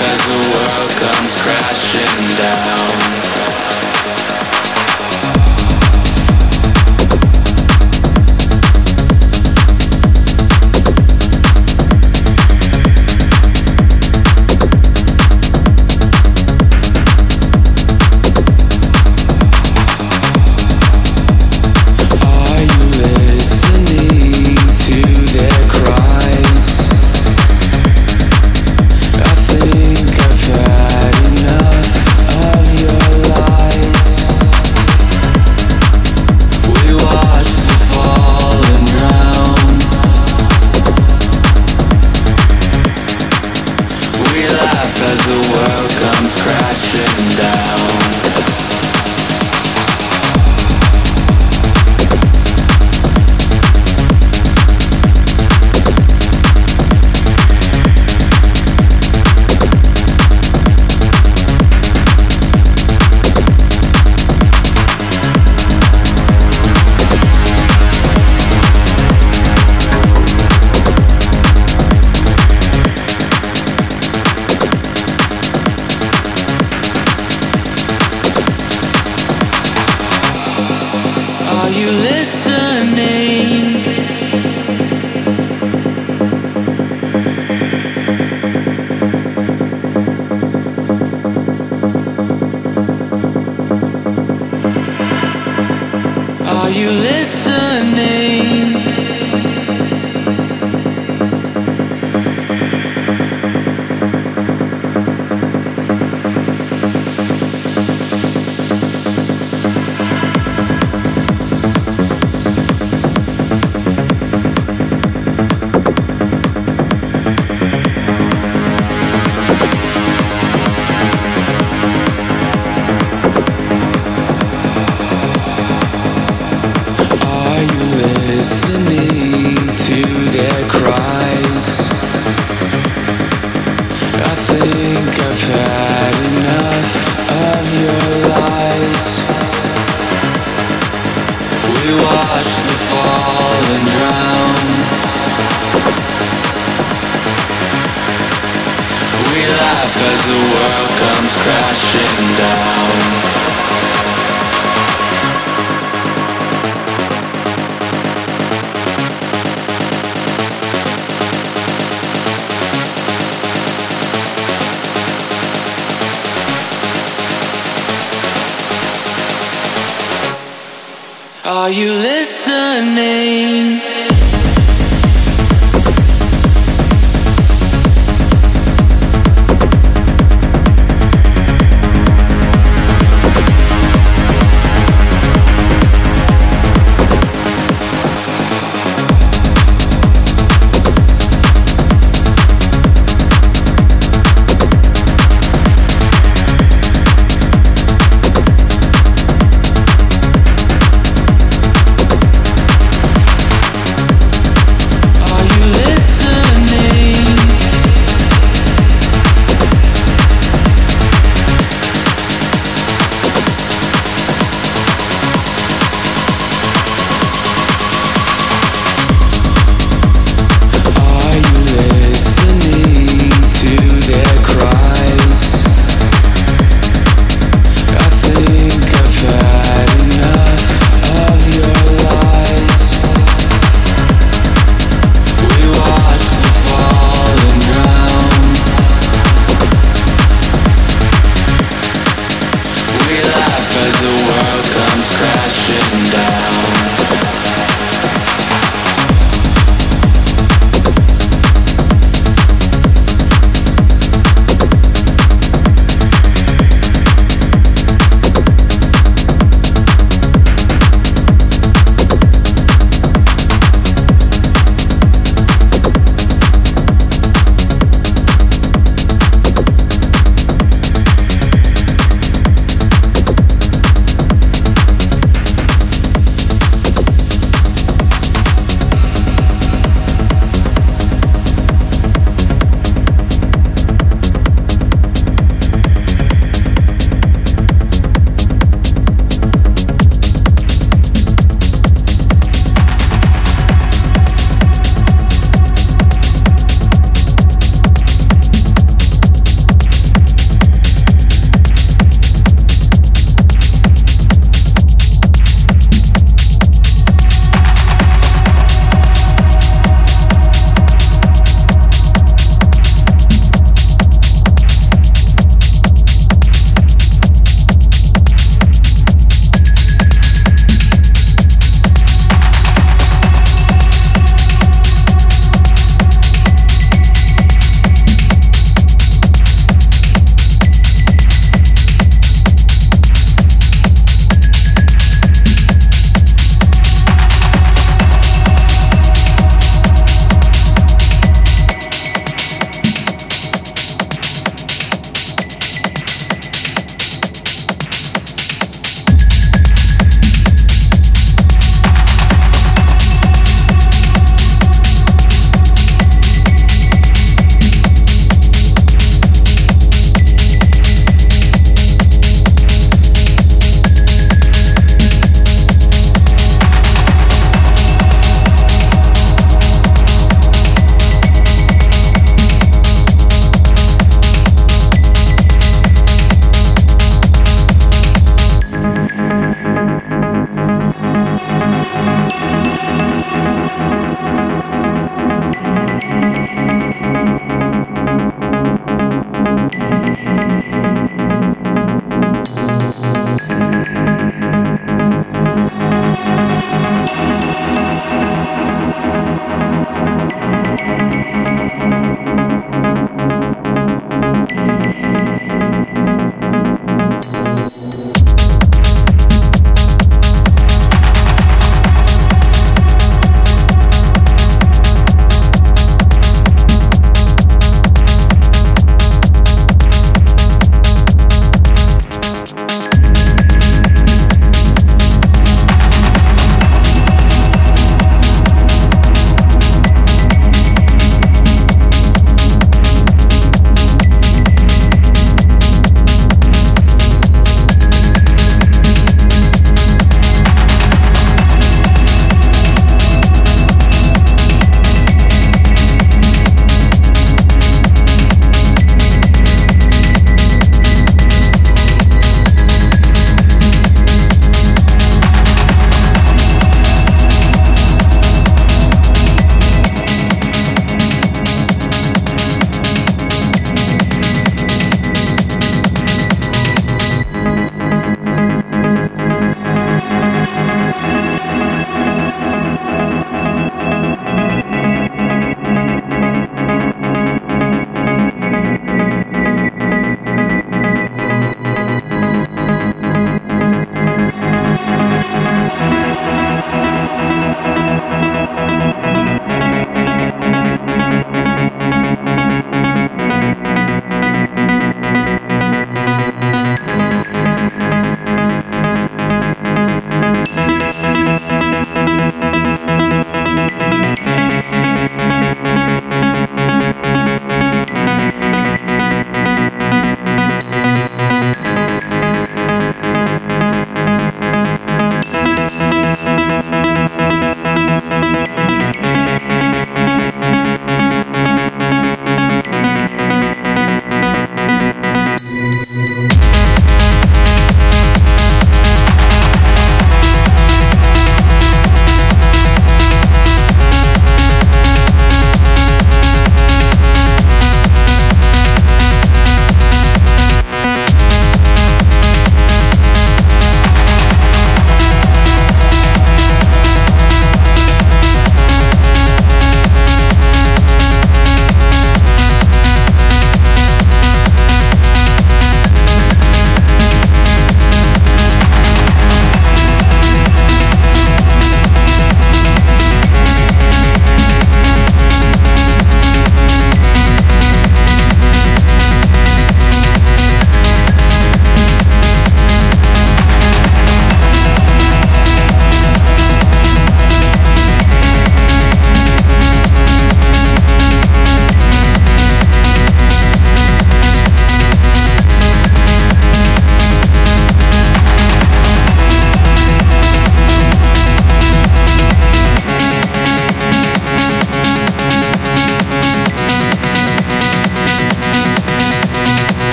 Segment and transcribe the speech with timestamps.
[0.00, 3.27] as the world comes crashing down.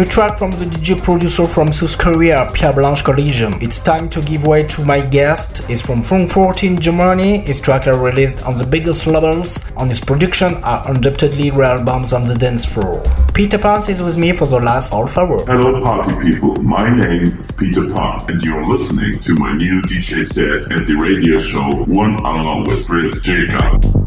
[0.00, 3.60] New track from the DJ producer from South Korea, Pierre Blanche Collision.
[3.60, 5.68] It's time to give way to my guest.
[5.68, 7.40] He's from Frankfurt in Germany.
[7.40, 9.70] His tracks are released on the biggest labels.
[9.76, 13.02] On his production are undoubtedly real bombs on the dance floor.
[13.34, 15.44] Peter Pan is with me for the last half hour.
[15.44, 16.54] Hello, party people.
[16.62, 20.94] My name is Peter Pan, and you're listening to my new DJ set at the
[20.94, 23.99] radio show One Hour with Chris Jacob.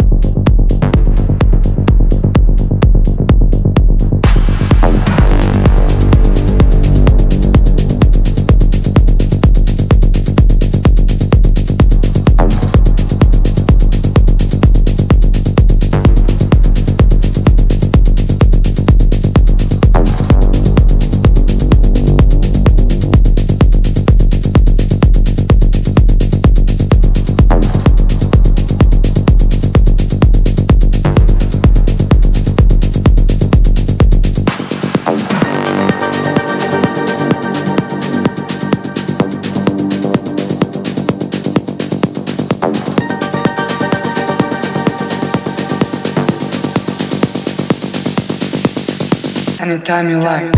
[49.89, 50.52] Anytime you like.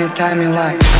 [0.00, 0.99] Anytime you like.